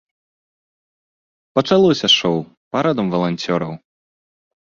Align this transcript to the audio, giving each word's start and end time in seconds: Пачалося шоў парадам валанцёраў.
Пачалося 1.59 2.07
шоў 2.17 2.37
парадам 2.77 3.07
валанцёраў. 3.17 3.71